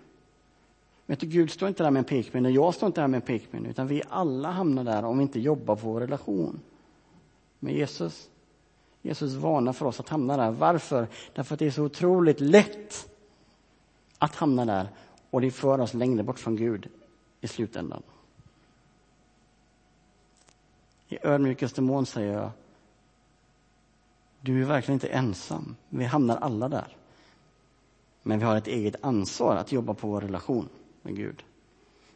Vet 1.07 1.21
du, 1.21 1.27
Gud 1.27 1.51
står 1.51 1.69
inte 1.69 1.83
där 1.83 1.91
med 1.91 2.01
en 2.01 2.05
pekpinne, 2.05 2.51
jag 2.51 2.75
står 2.75 2.87
inte 2.87 3.01
där 3.01 3.09
med 3.09 3.19
en 3.19 3.27
pekpinne, 3.27 3.69
utan 3.69 3.87
vi 3.87 4.03
alla 4.09 4.51
hamnar 4.51 4.85
där 4.85 5.05
om 5.05 5.19
vi 5.19 5.23
inte 5.23 5.41
jobbar 5.41 5.77
på 5.77 5.89
vår 5.89 6.01
relation 6.01 6.61
med 7.59 7.75
Jesus. 7.75 8.29
Jesus 9.03 9.35
varnar 9.35 9.73
för 9.73 9.87
oss 9.87 10.01
att 10.01 10.09
hamna 10.09 10.37
där. 10.37 10.51
Varför? 10.51 11.07
Därför 11.35 11.55
att 11.55 11.59
det 11.59 11.67
är 11.67 11.71
så 11.71 11.85
otroligt 11.85 12.41
lätt 12.41 13.09
att 14.19 14.35
hamna 14.35 14.65
där 14.65 14.89
och 15.31 15.41
det 15.41 15.51
för 15.51 15.81
oss 15.81 15.95
längre 15.95 16.23
bort 16.23 16.39
från 16.39 16.57
Gud 16.57 16.89
i 17.41 17.49
slutändan. 17.49 18.03
I 21.09 21.19
ödmjukaste 21.23 21.81
mån 21.83 22.07
säger 22.07 22.33
jag, 22.33 22.51
du 24.41 24.63
är 24.63 24.67
verkligen 24.67 24.97
inte 24.97 25.09
ensam. 25.09 25.77
Vi 25.89 26.05
hamnar 26.05 26.37
alla 26.37 26.69
där. 26.69 26.97
Men 28.23 28.39
vi 28.39 28.45
har 28.45 28.57
ett 28.57 28.67
eget 28.67 28.97
ansvar 29.01 29.57
att 29.57 29.73
jobba 29.73 29.95
på 29.95 30.09
vår 30.09 30.21
relation 30.21 30.69
med 31.03 31.17
Gud. 31.17 31.45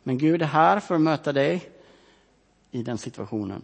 Men 0.03 0.19
Gud 0.19 0.43
är 0.43 0.47
här 0.47 0.81
för 0.81 0.95
att 0.95 1.01
möta 1.01 1.33
dig 1.33 1.71
i 2.71 2.83
den 2.83 2.99
situationen. 2.99 3.63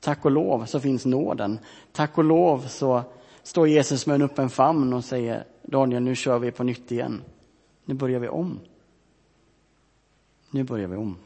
Tack 0.00 0.24
och 0.24 0.30
lov 0.30 0.66
så 0.66 0.80
finns 0.80 1.04
nåden. 1.04 1.58
Tack 1.92 2.18
och 2.18 2.24
lov 2.24 2.66
så 2.66 3.02
står 3.42 3.68
Jesus 3.68 4.06
med 4.06 4.14
en 4.14 4.22
öppen 4.22 4.50
famn 4.50 4.92
och 4.92 5.04
säger 5.04 5.44
Daniel, 5.62 6.02
nu 6.02 6.14
kör 6.14 6.38
vi 6.38 6.50
på 6.50 6.64
nytt 6.64 6.92
igen. 6.92 7.22
Nu 7.84 7.94
börjar 7.94 8.20
vi 8.20 8.28
om. 8.28 8.60
Nu 10.50 10.64
börjar 10.64 10.88
vi 10.88 10.96
om. 10.96 11.16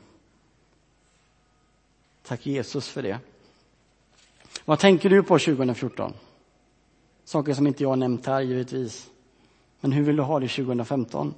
Tack 2.22 2.46
Jesus 2.46 2.88
för 2.88 3.02
det. 3.02 3.18
Vad 4.64 4.78
tänker 4.78 5.10
du 5.10 5.22
på 5.22 5.38
2014? 5.38 6.12
Saker 7.24 7.54
som 7.54 7.66
inte 7.66 7.82
jag 7.82 7.88
har 7.88 7.96
nämnt 7.96 8.26
här 8.26 8.40
givetvis. 8.40 9.10
Men 9.80 9.92
hur 9.92 10.02
vill 10.02 10.16
du 10.16 10.22
ha 10.22 10.40
det 10.40 10.48
2015? 10.48 11.34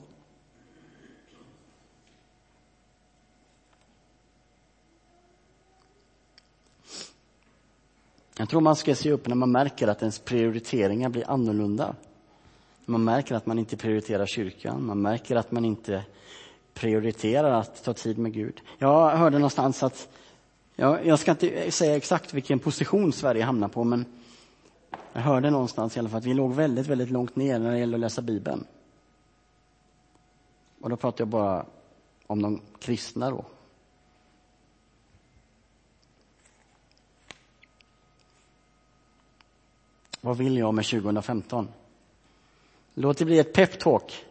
Jag 8.38 8.48
tror 8.48 8.60
man 8.60 8.76
ska 8.76 8.94
se 8.94 9.12
upp 9.12 9.28
när 9.28 9.36
man 9.36 9.52
märker 9.52 9.88
att 9.88 10.00
ens 10.00 10.18
prioriteringar 10.18 11.08
blir 11.08 11.30
annorlunda. 11.30 11.94
Man 12.84 13.04
märker 13.04 13.34
att 13.34 13.46
man 13.46 13.58
inte 13.58 13.76
prioriterar 13.76 14.26
kyrkan, 14.26 14.86
man 14.86 15.02
märker 15.02 15.36
att 15.36 15.52
man 15.52 15.64
inte 15.64 16.04
prioriterar 16.74 17.50
att 17.50 17.84
ta 17.84 17.92
tid 17.92 18.18
med 18.18 18.32
Gud. 18.32 18.60
Jag 18.78 19.10
hörde 19.10 19.38
någonstans 19.38 19.82
att, 19.82 20.08
ja, 20.76 21.00
jag 21.00 21.18
ska 21.18 21.30
inte 21.30 21.70
säga 21.70 21.96
exakt 21.96 22.34
vilken 22.34 22.58
position 22.58 23.12
Sverige 23.12 23.44
hamnar 23.44 23.68
på, 23.68 23.84
men 23.84 24.04
jag 25.12 25.20
hörde 25.20 25.50
någonstans 25.50 25.96
i 25.96 25.98
alla 25.98 26.08
fall 26.08 26.18
att 26.18 26.24
vi 26.24 26.34
låg 26.34 26.54
väldigt, 26.54 26.86
väldigt 26.86 27.10
långt 27.10 27.36
ner 27.36 27.58
när 27.58 27.72
det 27.72 27.78
gäller 27.78 27.94
att 27.94 28.00
läsa 28.00 28.22
Bibeln. 28.22 28.66
Och 30.80 30.90
då 30.90 30.96
pratar 30.96 31.22
jag 31.22 31.28
bara 31.28 31.66
om 32.26 32.42
de 32.42 32.60
kristna 32.78 33.30
då. 33.30 33.44
Vad 40.20 40.36
vill 40.36 40.56
jag 40.56 40.74
med 40.74 40.84
2015? 40.84 41.68
Låt 42.94 43.18
det 43.18 43.24
bli 43.24 43.38
ett 43.38 43.52
peptalk. 43.52 44.24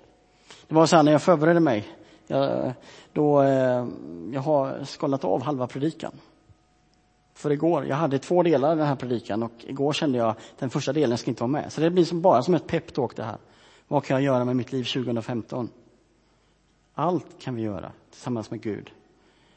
Det 0.67 0.75
var 0.75 0.85
så 0.85 0.95
här 0.95 1.03
när 1.03 1.11
jag 1.11 1.21
förberedde 1.21 1.59
mig. 1.59 1.87
Jag, 2.27 2.73
då, 3.13 3.41
eh, 3.41 3.87
jag 4.31 4.41
har 4.41 4.83
skollat 4.83 5.23
av 5.23 5.41
halva 5.41 5.67
predikan. 5.67 6.11
För 7.43 7.51
igår, 7.51 7.85
jag 7.85 7.95
hade 7.95 8.19
två 8.19 8.43
delar 8.43 8.73
i 8.73 8.77
den 8.77 8.87
här 8.87 8.95
predikan 8.95 9.43
och 9.43 9.51
igår 9.59 9.93
kände 9.93 10.17
jag 10.17 10.29
att 10.29 10.37
den 10.59 10.69
första 10.69 10.93
delen 10.93 11.17
ska 11.17 11.31
inte 11.31 11.43
vara 11.43 11.51
med. 11.51 11.73
Så 11.73 11.81
det 11.81 11.89
blir 11.89 12.05
som, 12.05 12.21
bara 12.21 12.43
som 12.43 12.53
ett 12.53 12.67
peptalk 12.67 13.15
det 13.15 13.23
här. 13.23 13.37
Vad 13.87 14.03
kan 14.03 14.15
jag 14.15 14.23
göra 14.23 14.45
med 14.45 14.55
mitt 14.55 14.71
liv 14.71 14.83
2015? 14.83 15.69
Allt 16.93 17.25
kan 17.39 17.55
vi 17.55 17.61
göra 17.61 17.91
tillsammans 18.11 18.51
med 18.51 18.61
Gud. 18.61 18.91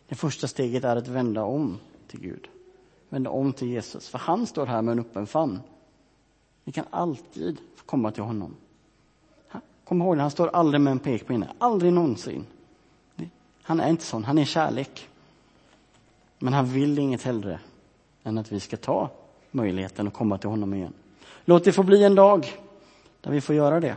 Det 0.09 0.15
första 0.15 0.49
steget 0.49 0.85
är 0.85 0.97
att 0.97 1.09
vända 1.09 1.45
om 1.45 1.79
till 2.09 2.21
Gud. 2.21 2.49
Vända 3.09 3.31
om 3.31 3.53
till 3.53 3.69
Jesus, 3.69 4.09
för 4.09 4.19
han 4.19 4.47
står 4.47 4.67
här 4.67 4.83
med 4.83 4.93
en 4.93 4.99
öppen 4.99 5.27
famn. 5.27 5.61
Vi 6.65 6.73
kan 6.73 6.85
alltid 6.91 7.57
komma 7.87 8.11
till 8.11 8.23
honom. 8.23 8.55
Kom 9.85 10.03
ihåg 10.03 10.17
det, 10.17 10.23
han 10.23 10.31
står 10.31 10.49
aldrig 10.49 10.81
med 10.81 10.91
en 10.91 10.99
pekpinne. 10.99 11.49
Aldrig 11.59 11.93
någonsin. 11.93 12.47
Han 13.63 13.81
är 13.81 13.91
inte 13.91 14.05
sån, 14.05 14.25
han 14.25 14.39
är 14.39 14.45
kärlek. 14.45 15.09
Men 16.39 16.53
han 16.53 16.67
vill 16.67 16.99
inget 16.99 17.23
hellre 17.23 17.61
än 18.27 18.39
att 18.39 18.53
vi 18.53 18.61
ska 18.61 18.77
ta 18.77 19.11
möjligheten 19.51 20.07
att 20.07 20.15
komma 20.15 20.39
till 20.39 20.51
honom 20.51 20.75
igen. 20.75 20.93
Låt 21.45 21.65
det 21.65 21.73
få 21.73 21.83
bli 21.83 22.05
en 22.05 22.15
dag 22.15 22.47
där 23.21 23.31
vi 23.31 23.41
får 23.41 23.55
göra 23.55 23.81
det. 23.81 23.97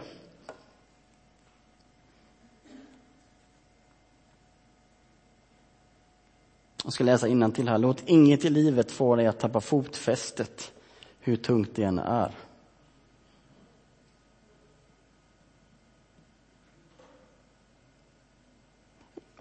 Jag 6.83 6.93
ska 6.93 7.03
läsa 7.03 7.51
till 7.51 7.69
här. 7.69 7.77
Låt 7.77 8.03
inget 8.05 8.45
i 8.45 8.49
livet 8.49 8.91
få 8.91 9.15
dig 9.15 9.27
att 9.27 9.39
tappa 9.39 9.61
fotfästet, 9.61 10.71
hur 11.19 11.35
tungt 11.35 11.75
det 11.75 11.83
än 11.83 11.99
är. 11.99 12.31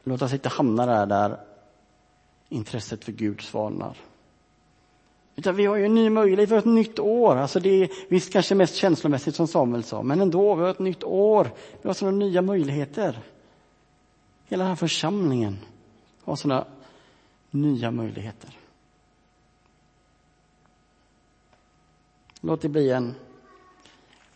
Låt 0.04 0.22
oss 0.22 0.32
inte 0.32 0.48
hamna 0.48 0.86
där, 0.86 1.06
där 1.06 1.40
intresset 2.48 3.04
för 3.04 3.12
Gud 3.12 3.40
svalnar. 3.40 3.96
Utan 5.38 5.56
vi 5.56 5.66
har 5.66 5.76
ju 5.76 5.84
en 5.84 5.94
ny 5.94 6.10
möjlighet, 6.10 6.50
vi 6.50 6.54
har 6.54 6.58
ett 6.58 6.64
nytt 6.64 6.98
år. 6.98 7.36
Alltså 7.36 7.60
det 7.60 7.82
är 7.82 7.90
visst 8.08 8.32
kanske 8.32 8.54
mest 8.54 8.74
känslomässigt 8.74 9.34
som 9.34 9.46
Samuel 9.46 9.82
sa, 9.82 10.02
men 10.02 10.20
ändå, 10.20 10.54
vi 10.54 10.62
har 10.62 10.70
ett 10.70 10.78
nytt 10.78 11.04
år. 11.04 11.50
Vi 11.82 11.88
har 11.88 11.94
sådana 11.94 12.16
nya 12.16 12.42
möjligheter. 12.42 13.18
Hela 14.48 14.64
den 14.64 14.68
här 14.68 14.76
församlingen 14.76 15.58
har 16.24 16.36
sådana 16.36 16.64
nya 17.50 17.90
möjligheter. 17.90 18.50
Låt 22.40 22.60
det 22.60 22.68
bli 22.68 22.90
en, 22.90 23.14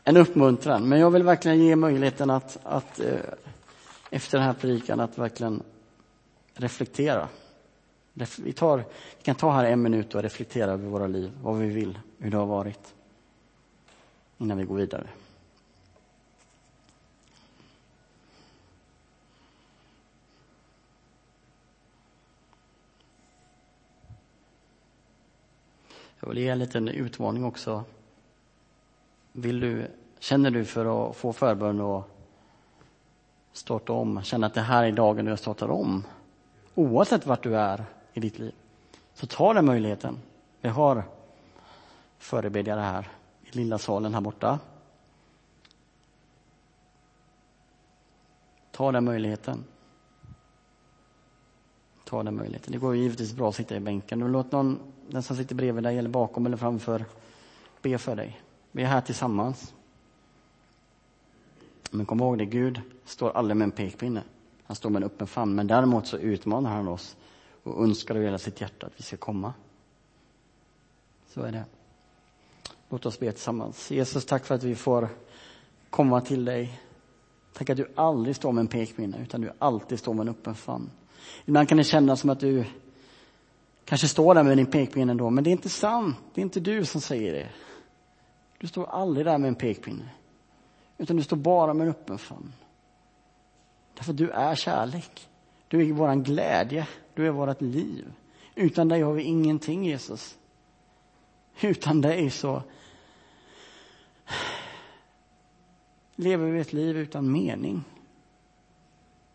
en 0.04 0.16
uppmuntran, 0.16 0.88
men 0.88 1.00
jag 1.00 1.10
vill 1.10 1.22
verkligen 1.22 1.58
ge 1.58 1.76
möjligheten 1.76 2.30
att, 2.30 2.58
att 2.62 3.00
eh, 3.00 3.16
efter 4.10 4.38
den 4.38 4.46
här 4.46 4.54
predikan 4.54 5.00
att 5.00 5.18
verkligen 5.18 5.62
reflektera. 6.54 7.28
Vi, 8.14 8.52
tar, 8.52 8.78
vi 9.18 9.22
kan 9.22 9.34
ta 9.34 9.52
här 9.52 9.64
en 9.64 9.82
minut 9.82 10.14
och 10.14 10.22
reflektera 10.22 10.70
över 10.70 10.88
våra 10.88 11.06
liv, 11.06 11.32
vad 11.42 11.58
vi 11.58 11.66
vill, 11.66 11.98
hur 12.18 12.30
det 12.30 12.36
har 12.36 12.46
varit, 12.46 12.94
innan 14.38 14.58
vi 14.58 14.64
går 14.64 14.76
vidare. 14.76 15.06
Jag 26.20 26.28
vill 26.28 26.38
ge 26.38 26.48
en 26.48 26.58
liten 26.58 26.88
utmaning 26.88 27.44
också. 27.44 27.84
Vill 29.32 29.60
du, 29.60 29.86
känner 30.18 30.50
du 30.50 30.64
för 30.64 31.10
att 31.10 31.16
få 31.16 31.32
förbön 31.32 31.80
och 31.80 32.08
starta 33.52 33.92
om, 33.92 34.22
känna 34.22 34.46
att 34.46 34.54
det 34.54 34.60
här 34.60 34.84
är 34.84 34.92
dagen 34.92 35.24
du 35.24 35.36
startar 35.36 35.70
om. 35.70 36.04
Oavsett 36.74 37.26
vart 37.26 37.42
du 37.42 37.56
är 37.56 37.84
i 38.12 38.20
ditt 38.20 38.38
liv. 38.38 38.54
Så 39.14 39.26
ta 39.26 39.54
den 39.54 39.66
möjligheten. 39.66 40.18
Vi 40.60 40.68
har 40.68 41.04
förebedjare 42.18 42.80
här 42.80 43.08
i 43.42 43.56
lilla 43.56 43.78
salen 43.78 44.14
här 44.14 44.20
borta. 44.20 44.58
Ta 48.70 48.92
den 48.92 49.04
möjligheten. 49.04 49.64
Ta 52.04 52.22
den 52.22 52.36
möjligheten. 52.36 52.72
Det 52.72 52.78
går 52.78 52.96
givetvis 52.96 53.32
bra 53.32 53.48
att 53.48 53.54
sitta 53.54 53.76
i 53.76 53.80
bänken. 53.80 54.18
låt 54.18 54.52
någon, 54.52 54.78
den 55.08 55.22
som 55.22 55.36
sitter 55.36 55.54
bredvid 55.54 55.84
dig 55.84 55.98
eller 55.98 56.10
bakom 56.10 56.46
eller 56.46 56.56
framför, 56.56 57.04
be 57.82 57.98
för 57.98 58.16
dig. 58.16 58.40
Vi 58.72 58.82
är 58.82 58.86
här 58.86 59.00
tillsammans. 59.00 59.74
Men 61.90 62.06
kom 62.06 62.20
ihåg 62.20 62.38
det, 62.38 62.44
Gud 62.44 62.80
står 63.04 63.30
aldrig 63.30 63.56
med 63.56 63.64
en 63.64 63.70
pekpinne. 63.70 64.22
Han 64.64 64.76
står 64.76 64.90
med 64.90 65.02
en 65.02 65.06
öppen 65.06 65.26
famn. 65.26 65.54
Men 65.54 65.66
däremot 65.66 66.06
så 66.06 66.16
utmanar 66.18 66.70
han 66.70 66.88
oss 66.88 67.16
och 67.62 67.84
önskar 67.84 68.14
av 68.14 68.22
hela 68.22 68.38
sitt 68.38 68.60
hjärta 68.60 68.86
att 68.86 68.92
vi 68.96 69.02
ska 69.02 69.16
komma. 69.16 69.52
Så 71.28 71.42
är 71.42 71.52
det. 71.52 71.64
Låt 72.88 73.06
oss 73.06 73.18
be 73.18 73.32
tillsammans. 73.32 73.90
Jesus, 73.90 74.26
tack 74.26 74.44
för 74.44 74.54
att 74.54 74.62
vi 74.62 74.74
får 74.74 75.08
komma 75.90 76.20
till 76.20 76.44
dig. 76.44 76.80
Tack 77.52 77.70
att 77.70 77.76
du 77.76 77.92
aldrig 77.94 78.36
står 78.36 78.52
med 78.52 78.60
en 78.60 78.68
pekpinne, 78.68 79.18
utan 79.22 79.40
du 79.40 79.52
alltid 79.58 79.98
står 79.98 80.14
med 80.14 80.22
en 80.22 80.28
öppen 80.28 80.54
famn. 80.54 80.90
Ibland 81.44 81.68
kan 81.68 81.78
det 81.78 81.84
kännas 81.84 82.20
som 82.20 82.30
att 82.30 82.40
du 82.40 82.64
kanske 83.84 84.08
står 84.08 84.34
där 84.34 84.42
med 84.42 84.56
din 84.56 84.66
pekpinne 84.66 85.10
ändå, 85.10 85.30
men 85.30 85.44
det 85.44 85.50
är 85.50 85.52
inte 85.52 85.68
sant. 85.68 86.16
Det 86.34 86.40
är 86.40 86.42
inte 86.42 86.60
du 86.60 86.84
som 86.84 87.00
säger 87.00 87.32
det. 87.32 87.48
Du 88.58 88.66
står 88.66 88.86
aldrig 88.86 89.26
där 89.26 89.38
med 89.38 89.48
en 89.48 89.54
pekpinne. 89.54 90.08
Utan 90.98 91.16
du 91.16 91.22
står 91.22 91.36
bara 91.36 91.74
med 91.74 91.86
en 91.86 91.90
öppen 91.90 92.18
famn. 92.18 92.52
Därför 93.94 94.12
att 94.12 94.16
du 94.16 94.30
är 94.30 94.54
kärlek. 94.54 95.28
Du 95.68 95.88
är 95.88 95.92
vår 95.92 96.14
glädje. 96.14 96.86
Du 97.14 97.26
är 97.26 97.30
vårt 97.30 97.60
liv. 97.60 98.12
Utan 98.54 98.88
dig 98.88 99.02
har 99.02 99.12
vi 99.12 99.22
ingenting, 99.22 99.84
Jesus. 99.84 100.38
Utan 101.60 102.00
dig 102.00 102.30
så 102.30 102.62
lever 106.16 106.50
vi 106.50 106.60
ett 106.60 106.72
liv 106.72 106.96
utan 106.96 107.32
mening. 107.32 107.84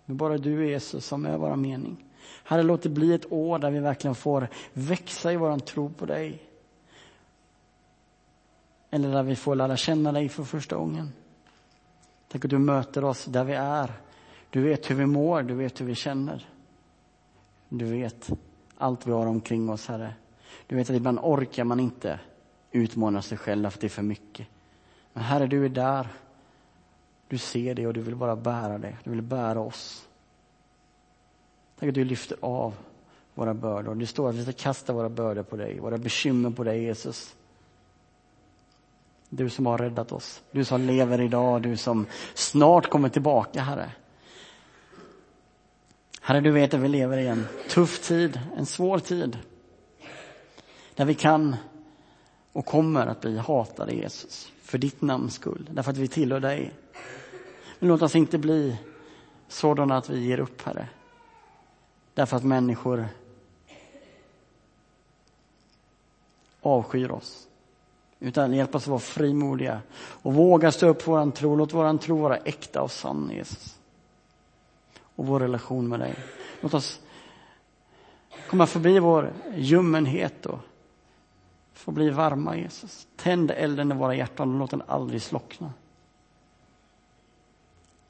Det 0.05 0.11
är 0.11 0.15
bara 0.15 0.37
du, 0.37 0.69
Jesus, 0.69 1.05
som 1.05 1.25
är 1.25 1.37
vår 1.37 1.55
mening. 1.55 2.05
Herre, 2.43 2.63
låt 2.63 2.81
det 2.81 2.89
bli 2.89 3.13
ett 3.13 3.31
år 3.31 3.59
där 3.59 3.71
vi 3.71 3.79
verkligen 3.79 4.15
får 4.15 4.47
växa 4.73 5.33
i 5.33 5.35
vår 5.35 5.59
tro 5.59 5.89
på 5.89 6.05
dig. 6.05 6.43
Eller 8.89 9.11
där 9.11 9.23
vi 9.23 9.35
får 9.35 9.55
lära 9.55 9.77
känna 9.77 10.11
dig 10.11 10.29
för 10.29 10.43
första 10.43 10.75
gången. 10.75 11.13
Tänk 12.27 12.45
att 12.45 12.51
du 12.51 12.57
möter 12.57 13.03
oss 13.03 13.25
där 13.25 13.43
vi 13.43 13.53
är. 13.53 13.93
Du 14.49 14.61
vet 14.61 14.89
hur 14.89 14.95
vi 14.95 15.05
mår, 15.05 15.43
du 15.43 15.53
vet 15.53 15.81
hur 15.81 15.85
vi 15.85 15.95
känner. 15.95 16.49
Du 17.69 17.85
vet 17.85 18.29
allt 18.77 19.07
vi 19.07 19.11
har 19.11 19.25
omkring 19.25 19.69
oss, 19.69 19.87
Herre. 19.87 20.13
Du 20.67 20.75
vet 20.75 20.89
att 20.89 20.95
ibland 20.95 21.19
orkar 21.19 21.63
man 21.63 21.79
inte 21.79 22.19
utmana 22.71 23.21
sig 23.21 23.37
själv 23.37 23.69
för 23.69 23.77
att 23.77 23.81
det 23.81 23.87
är 23.87 23.89
för 23.89 24.01
mycket. 24.01 24.47
Men 25.13 25.23
Herre, 25.23 25.47
du 25.47 25.65
är 25.65 25.69
där. 25.69 26.07
Du 27.27 27.37
ser 27.37 27.75
det 27.75 27.87
och 27.87 27.93
du 27.93 28.01
vill 28.01 28.15
bara 28.15 28.35
bära 28.35 28.77
det. 28.77 28.97
Du 29.03 29.09
vill 29.09 29.21
bära 29.21 29.59
oss. 29.59 30.07
Tack 31.79 31.89
att 31.89 31.95
du 31.95 32.05
lyfter 32.05 32.37
av 32.41 32.73
våra 33.33 33.53
bördor. 33.53 33.95
Det 33.95 34.07
står 34.07 34.29
att 34.29 34.35
vi 34.35 34.43
ska 34.43 34.51
kasta 34.51 34.93
våra 34.93 35.09
bördor 35.09 35.43
på 35.43 35.55
dig, 35.55 35.79
våra 35.79 35.97
bekymmer 35.97 36.49
på 36.49 36.63
dig, 36.63 36.83
Jesus. 36.83 37.35
Du 39.29 39.49
som 39.49 39.65
har 39.65 39.77
räddat 39.77 40.11
oss, 40.11 40.43
du 40.51 40.65
som 40.65 40.81
lever 40.81 41.21
idag, 41.21 41.61
du 41.61 41.77
som 41.77 42.05
snart 42.33 42.89
kommer 42.89 43.09
tillbaka, 43.09 43.61
Herre. 43.61 43.91
Herre, 46.27 46.41
du 46.41 46.51
vet 46.51 46.73
att 46.73 46.79
vi 46.79 46.87
lever 46.87 47.17
i 47.17 47.27
en 47.27 47.47
tuff 47.69 48.07
tid, 48.07 48.39
en 48.57 48.65
svår 48.65 48.99
tid. 48.99 49.37
Där 50.95 51.05
vi 51.05 51.15
kan 51.15 51.55
och 52.53 52.65
kommer 52.65 53.07
att 53.07 53.21
bli 53.21 53.37
hatade, 53.37 53.93
Jesus, 53.93 54.51
för 54.61 54.77
ditt 54.77 55.01
namns 55.01 55.33
skull, 55.33 55.69
därför 55.71 55.91
att 55.91 55.97
vi 55.97 56.07
tillhör 56.07 56.39
dig. 56.39 56.73
Men 57.79 57.89
låt 57.89 58.01
oss 58.01 58.15
inte 58.15 58.37
bli 58.37 58.77
sådana 59.47 59.97
att 59.97 60.09
vi 60.09 60.19
ger 60.19 60.39
upp, 60.39 60.61
Herre. 60.61 60.87
Därför 62.13 62.37
att 62.37 62.43
människor 62.43 63.07
avskyr 66.61 67.11
oss. 67.11 67.47
Utan 68.19 68.53
hjälp 68.53 68.75
oss 68.75 68.83
att 68.83 68.87
vara 68.87 68.99
frimodiga 68.99 69.81
och 69.97 70.33
våga 70.33 70.71
stå 70.71 70.87
upp 70.87 71.01
för 71.01 71.11
vår 71.11 71.31
tro. 71.31 71.55
Låt 71.55 71.73
vår 71.73 71.97
tro 71.97 72.17
vara 72.17 72.37
äkta 72.37 72.81
och 72.81 72.91
sann, 72.91 73.31
Jesus. 73.33 73.76
Och 75.17 75.25
vår 75.25 75.39
relation 75.39 75.87
med 75.87 75.99
dig. 75.99 76.15
Låt 76.61 76.73
oss 76.73 77.01
komma 78.49 78.67
förbi 78.67 78.99
vår 78.99 79.33
ljummenhet 79.55 80.45
och 80.45 80.59
få 81.73 81.91
bli 81.91 82.09
varma, 82.09 82.57
Jesus. 82.57 83.07
Tänd 83.15 83.51
elden 83.51 83.91
i 83.91 83.95
våra 83.95 84.15
hjärtan 84.15 84.53
och 84.53 84.59
låt 84.59 84.71
den 84.71 84.83
aldrig 84.87 85.21
slockna. 85.21 85.73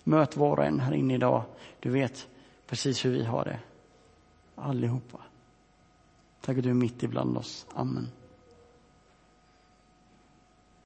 Möt 0.04 0.38
var 0.38 0.58
och 0.58 0.66
en 0.66 0.80
här 0.80 0.94
inne 0.94 1.14
idag. 1.14 1.44
Du 1.80 1.90
vet 1.90 2.28
precis 2.68 3.06
hur 3.06 3.12
vi 3.12 3.24
har 3.24 3.46
det. 3.46 3.60
Allihopa. 4.56 5.18
Tack 6.42 6.58
att 6.58 6.64
du 6.64 6.70
är 6.70 6.74
mitt 6.74 7.04
ibland 7.04 7.38
oss. 7.38 7.66
Amen. 7.74 8.08